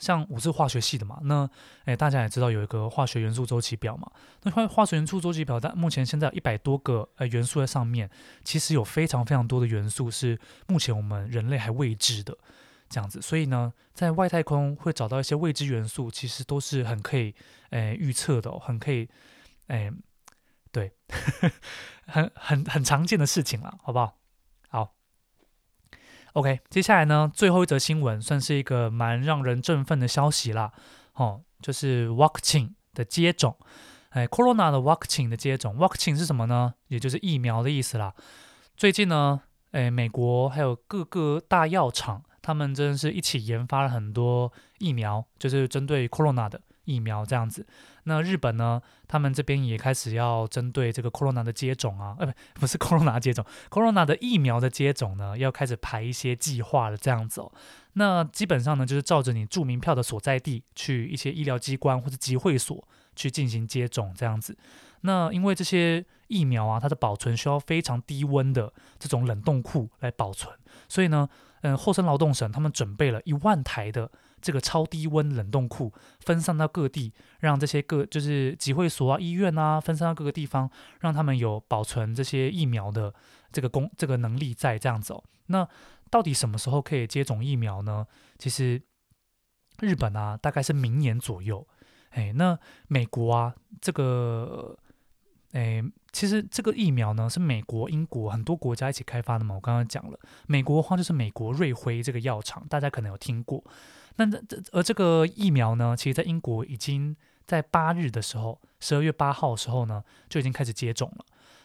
[0.00, 1.48] 像我是化学系的嘛，那
[1.84, 4.10] 诶大家也知道有一个化学元素周期表嘛。
[4.42, 8.10] 那化化学元素周期表，但目前现在有一百多个呃元素在上面，
[8.42, 12.36] 其实有非常非常多的元素是目前我们人类还未知的
[12.92, 13.20] 这样子。
[13.22, 17.34] 所以呢，在外太空会找到一些未知元素，其实都是很可以
[17.70, 19.08] 诶预测的，很可以
[19.68, 19.90] 诶
[20.70, 20.92] 对，
[22.06, 24.18] 很很很常见的事情了，好不好？
[24.68, 24.94] 好。
[26.34, 30.72] OK，接下来呢，最后一则新闻算是一个蛮让人振奋的消息啦，
[31.14, 33.58] 哦，就是 vaccine 的接种，
[34.10, 36.74] 哎，Corona 的 vaccine 的接种，vaccine 是什么呢？
[36.88, 38.14] 也就是疫苗的意思啦。
[38.74, 46.60] 最近呢，哎，美国还有各个大药厂，他们真的是一起研发了很多疫苗，就是针对 Corona 的。
[46.84, 47.64] 疫苗这样子，
[48.02, 48.82] 那日本呢？
[49.06, 57.52] 他们这边也开始要针对这个 Corona 的接种啊，呃，不，不是 Corona 接种，Corona 的疫苗的接种呢，要开始排一些计划了，这样子哦。
[57.92, 64.58] 那基本上呢，就是照着你住民票的所在地，去一些医疗机关或者集会所去进行接种这样子。
[65.02, 70.52] 那因为这些疫苗啊，它的保存需要非常低温的这种冷冻库来保存，
[70.88, 71.28] 所以呢，
[71.62, 74.10] 嗯，厚生劳动省他们准备了一万台的。
[74.42, 83.14] 这个超低温冷冻库分散到各地，让这些各就是集会所啊、医院啊，分散到各个地方，让他们有保存这些疫苗的
[83.52, 85.22] 这个功这个能力在这样子哦。
[85.46, 85.68] 那
[86.10, 88.04] 到底什么时候可以接种疫苗呢？
[88.36, 88.82] 其实
[89.78, 91.64] 日本啊，大概是明年左右。
[92.10, 94.76] 哎，那美国啊，这个。
[95.52, 99.54] 诶，其实这个疫苗呢是美国、英国很多国家一起开发的嘛。
[99.54, 103.62] 我刚刚讲了，美国的话就是美国瑞辉这个药厂，大家可能有听过。
[104.16, 107.14] 那这而这个疫苗呢，其实在英国已经
[107.46, 111.24] 在八日的时候，十二月八号的时候呢就已经开始接种了。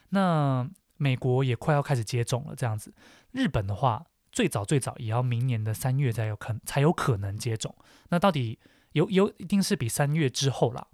[0.10, 2.94] 那美国也快要开始接种了，这样子。
[3.32, 7.74] 日本的话，最早最早也要明年的三月才有可才有可能接种。
[8.10, 8.60] 那到底
[8.92, 10.88] 有有一定是比三月之后啦。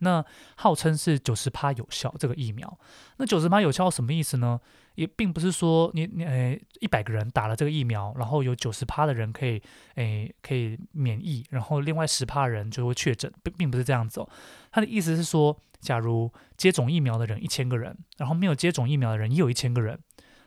[0.00, 0.24] 那
[0.56, 2.78] 号称是九十趴有效这个疫苗，
[3.16, 4.60] 那九十趴有效什么意思呢？
[4.94, 9.62] 也并不是说你你诶一百个人打了这个疫苗，然后有九十趴的人可以
[9.94, 14.28] 诶可以免疫，然后另外十趴人就会确诊，并并不是这样子哦。
[14.72, 19.96] 他的意思是说，假如接种疫苗的人一千个人，然后没有接种疫苗的人也有一千个人，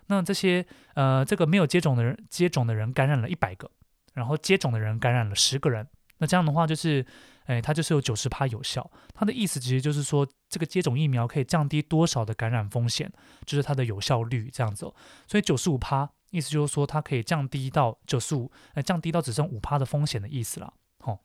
[0.08, 3.72] 那这些呃这个没有接种的人接种的人感染了一百个，
[4.16, 5.88] 然后接种的人感染了十个人，
[6.18, 7.06] 那这样的话就是。
[7.52, 8.89] 哎，它就是有九十趴有效。
[9.14, 13.12] 它的意思其实就是说，这个接种疫苗可以降低多少的感染风险，
[13.45, 14.95] 就是它的有效率这样子哦。
[15.28, 20.72] 所以九十五趴，意思就是说它可以降低到九十五，呃，降低到只剩五趴的风险的意思啦。
[20.99, 21.20] 好、哦，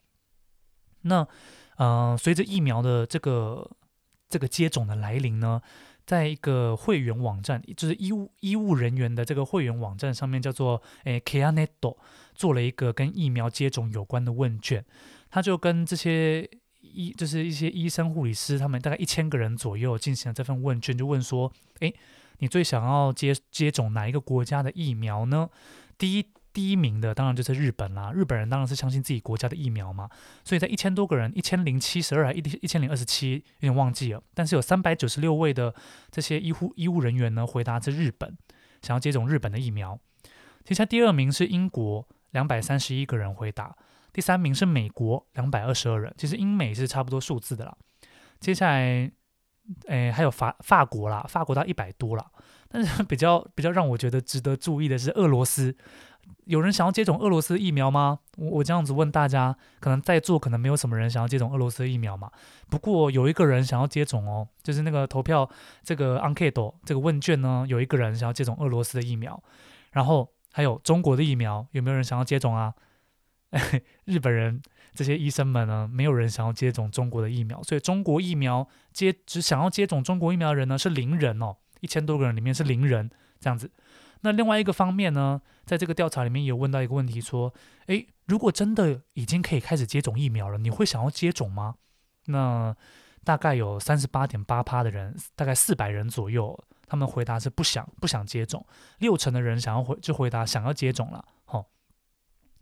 [1.03, 1.29] 那
[1.77, 3.71] 呃，随着疫苗的这个
[4.29, 5.63] 这个接种的来临呢，
[6.05, 11.69] 在一个会员网站，就是医务医务人员的这个会员网站上面，叫做诶 CareNet
[12.35, 14.85] 做了一个跟疫苗接种有关的问卷。
[15.31, 16.49] 他就跟这些
[16.81, 21.95] 医，就是一些医生、护理师，他们大概一千个人左右进行了这份问卷，就问说：诶，
[22.39, 25.49] 你最想要接接种哪一个国家的疫苗呢？
[25.99, 30.09] 第一第一名的当然就是日本啦，日本人当然是相信自己国家的疫苗嘛。
[30.43, 34.23] 所以在一千多个人，一千零七十二还一一千零二十七，有点忘记了。
[34.33, 35.75] 但是有三百九十六位的
[36.11, 38.37] 这些医护医务人员呢，回答是日本，
[38.81, 39.99] 想要接种日本的疫苗。
[40.65, 43.77] 接下来第二名是英国，两百三十一个人回答。
[44.17, 47.77] 第三名是美国，两百二十二人，其实英美是差不多数字的啦。
[48.41, 49.13] 接下来，
[49.89, 52.25] 诶，还有法法国啦，法国到一百多啦。
[52.67, 55.77] 但是比较比较让我觉得值得注意的是俄罗斯，
[56.47, 58.21] 有人想要接种俄罗斯疫苗吗？
[58.39, 62.33] 我我这样子问大家，可能在座可能没有什么人想要接种俄罗斯疫苗嘛。
[62.71, 65.47] 不过有一个人想要接种哦，就是那个投票
[65.83, 69.39] 这个 Anketo 这个问卷呢，有一个人想要接种俄罗斯的疫苗。
[69.91, 72.73] 然后还有中国的疫苗，有没有人想要接种啊？
[74.05, 74.61] 日本人
[74.95, 83.71] 这些医生们呢，没有人想要接种中国的疫苗，所以中国疫苗接只想要接种中国疫苗的人呢是零人哦，一千多个人里面是零人这样子。
[84.23, 87.53] 那另外一个方面呢，在这个调查里面也有问到一个问题，说，
[87.87, 91.75] 诶，如果真的已经可以开始接种疫苗了，你会想要接种吗？
[92.27, 92.75] 那
[93.23, 98.67] 大概有三十八点八趴的人，大概四百人左右，他们回答是不想不想接种，
[98.99, 101.67] 六成的人想要回就回答想要接种了，好、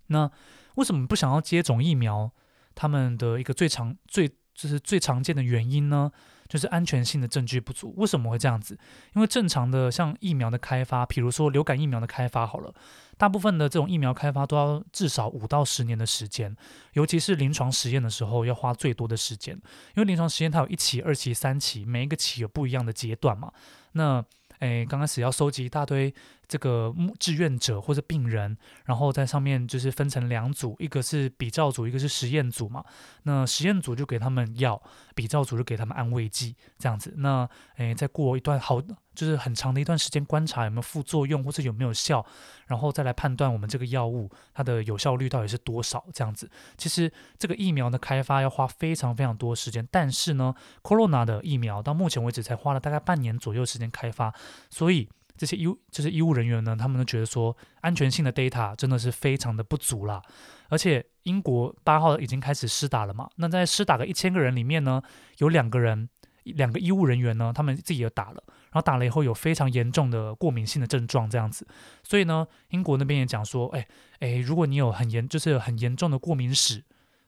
[0.09, 0.31] 那。
[0.75, 2.31] 为什么不想要接种疫苗？
[2.75, 6.11] 他们的一个最常、最就是最常见的原因呢，
[6.49, 7.95] 就是安全性的证据不足。
[7.97, 8.77] 为什么会这样子？
[9.15, 12.75] 因为正常的像疫苗的开发，比如说流感疫苗的开发，好了，
[13.17, 16.57] 大部分的这种疫苗开发都要至少五到十年的时间，
[16.95, 19.55] 尤其是临床实验的时候要花最多的时间，
[19.95, 23.53] 因为临床实验它有一期、二期、三期，每一个期有不一样的阶段嘛。
[23.93, 24.25] 那
[24.61, 26.13] 诶，刚开始要收集一大堆
[26.47, 32.85] 这个志愿者或者病人，然后在上面就是分成两组，一个是比照组，一个是实验组嘛。
[33.25, 34.81] 那实验组就给他们药，
[35.15, 37.15] 比照组就给他们安慰剂，这样子。
[37.19, 42.25] 那诶，再过一段好，就是很长的一段时间观察有没有副作用或者有没有效，
[42.67, 46.51] 然后再来判断我们这个药物它的有效率到底是多少，这样子。
[46.77, 54.35] 其实这个疫苗的开发要花非常非常多时间，但是呢，Corona 的疫苗到目前为止才花了大概半年左右时间开发，
[54.71, 55.09] 所以。
[55.37, 60.23] 这些医就是医务人员呢，他们都觉得说安全性的 data 真的是非常的不足啦。
[60.69, 65.03] 而且英国八号已经开始施打了嘛，那在施打个一千个人里面呢，
[65.39, 66.09] 有两个人，
[66.45, 71.67] 两个医务人员呢，他们自己也打了，然后打了以后有非常严重的过敏性的症状这样子。
[72.03, 73.87] 所以呢，英国那边也讲说，哎
[74.21, 76.83] 哎，如果你有很严就是很严重的过敏史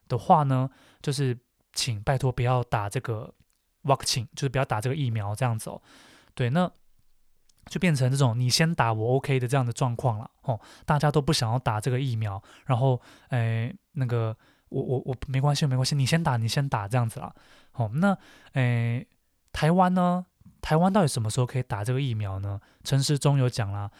[0.08, 0.70] 的话呢，
[1.02, 1.36] 就是
[1.72, 3.34] 请拜托不要打这个
[3.82, 5.82] vaccine，就是不要打这个疫苗这样子哦。
[6.34, 6.70] 对，那。
[7.66, 13.00] 就变成这种你先打我 OK 的这样的状况了哦，大家都不想要打这个疫苗，然后
[13.30, 14.36] 诶那个
[14.68, 17.34] 我我我没关系没关系，你先打你先打这样子啦。
[17.72, 18.16] 哦，那
[18.52, 19.06] 诶
[19.52, 20.24] 台湾呢？
[20.62, 22.60] 台湾到底什么时候可以打这个疫苗呢？
[22.82, 23.90] 陈时中有讲啦，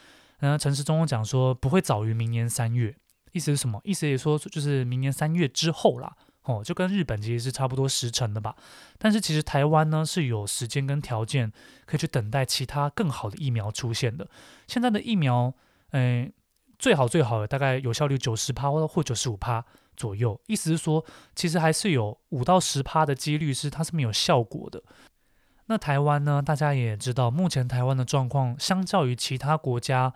[0.40, 2.96] 嗯，陈时中讲说不会早于明年三月，
[3.32, 3.80] 意思是什么？
[3.84, 6.16] 意思也说就是明年三月之后啦。
[6.46, 8.54] 哦，就跟日本其实是差不多时程的吧，
[8.98, 11.52] 但是其实台湾呢是有时间跟条件
[11.84, 14.28] 可以去等待其他更好的疫苗出现的。
[14.68, 15.52] 现在的疫苗，
[15.90, 16.32] 嗯，
[16.78, 19.64] 最好最好的大概有效率九十趴或或九十五趴
[19.96, 24.80] 左右，意思是说其实还是有五到十趴的几率是它是没有效果的。
[25.66, 30.14] 那台湾呢，大家也知道，目前台湾的状况相较于其他国家，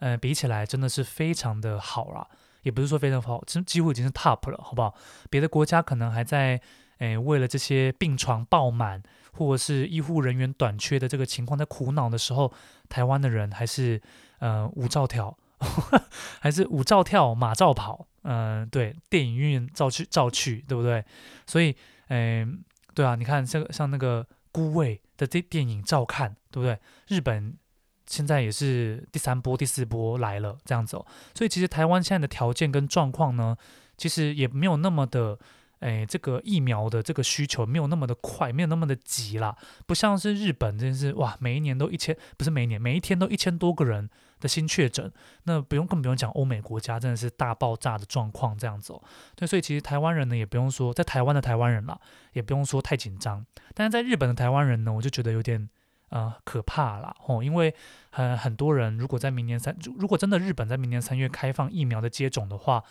[0.00, 2.28] 呃，比起来真的是非常的好啦。
[2.62, 4.94] 也不是说非常好，几几乎已经是 top 了，好不好？
[5.30, 6.60] 别的国家可能还在，
[6.98, 9.02] 诶，为了这些病床爆满
[9.32, 12.52] 或者是医护人员短缺的这个情况在苦恼的时候，
[12.88, 14.00] 台湾的人还是，
[14.38, 15.36] 呃，舞照跳，
[16.40, 21.04] 还是舞照跳，马照跑，嗯、对，电影院照去照去，对不对？
[21.46, 21.74] 所以，
[22.08, 22.46] 诶，
[22.94, 26.78] 对啊，你看这个像那个孤味的这电影照看，对不对？
[27.08, 27.56] 日本。
[28.10, 31.06] 现在也是第三波、第四波来了，这样子哦。
[31.32, 33.56] 所以其实台湾现在的条件跟状况呢，
[33.96, 35.38] 其实也没有那么的，
[35.78, 39.56] 诶，这个疫苗的这个需求没有那么的快，没有那么的急啦。
[39.86, 45.12] 不像是日本，真是哇，每一年都一千，不是每一年，每一天都一千多个人的新确诊。
[45.44, 49.00] 那不用更不用讲欧美国家，真的是大爆炸的状况这样子哦。
[49.36, 51.96] 对，所以其实台湾人呢，也不用说在台湾的台湾人啦，
[52.32, 53.46] 也不用说太紧张。
[53.72, 55.70] 但是在日本的台湾人呢，我就觉得有点。
[56.10, 57.72] 呃，可怕啦，吼，因为
[58.10, 62.82] 很很多人如果在明年三，如果真的日本在明年三月开放疫苗的接种的话，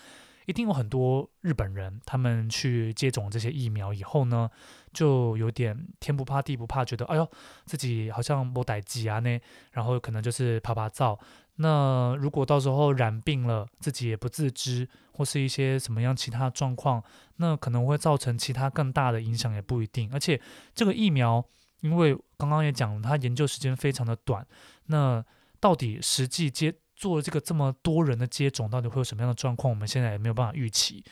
[0.46, 4.50] 一定有很多日本人他们去接种这些疫苗以后呢，
[4.94, 7.30] 就有点天不怕地不怕，觉得哎呦
[7.66, 9.38] 自己好像没代志啊呢，
[9.74, 11.20] 然后可能就是趴趴走。
[11.58, 17.04] 那如果到时候染病了，自己也不自知，或是一些什么样其他状况，
[17.36, 20.10] 那可能会造成其他更大的影响也不一定。
[20.14, 20.40] 而且
[20.74, 21.46] 这个疫苗。
[21.82, 24.46] 因为刚刚也讲了，它研究时间非常的短，
[24.86, 25.24] 那
[25.60, 29.70] 到底实际接做这个这么多人的接种，到底会有什么样的状况？
[29.70, 31.04] 我们现在也没有办法预期。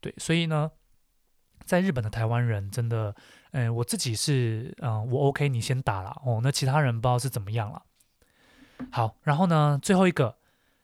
[0.00, 0.70] 对，所以呢，
[1.64, 3.14] 在日本的台湾人真的，
[3.52, 7.82] 嗯，我自己是，嗯、我 OK，你先打了哦，那其他人不知道是怎么样了。
[8.90, 10.36] 好，然后呢，最后一个。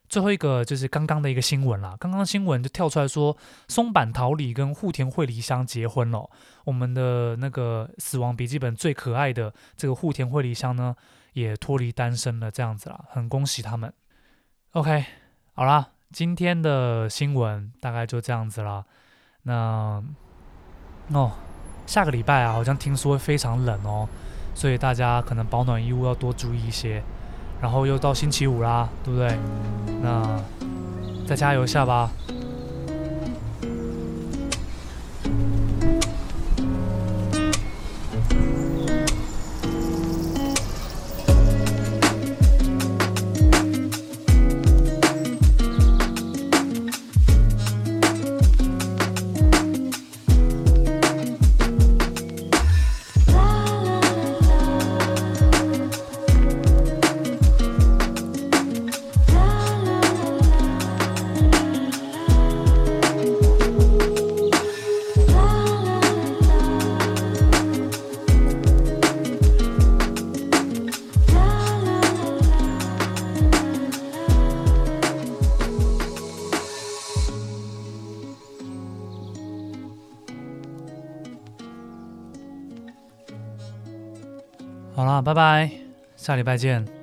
[0.09, 3.37] 最后一个就是刚刚的一个新闻啦，刚刚新闻就跳出来说，
[3.67, 6.27] 松坂桃李跟户田惠梨香结婚了。
[6.65, 10.95] 我们的那个《死亡笔记本》最可爱的这个户田惠梨香呢，
[11.33, 13.93] 也脱离单身了，这样子啦，很恭喜他们。
[14.71, 15.05] OK，
[15.53, 18.83] 好啦，今天的新闻大概就这样子啦。
[19.43, 20.03] 那
[21.13, 21.31] 哦，
[21.85, 24.09] 下个礼拜啊，好像听说会非常冷哦，
[24.55, 27.03] 所以大家可能保暖衣物要多注意一些。
[27.61, 29.37] 然后又到星期五啦，对不对？
[30.01, 30.39] 那
[31.27, 32.09] 再加油一下吧。
[85.39, 85.71] 拜，
[86.17, 86.98] 下礼拜见。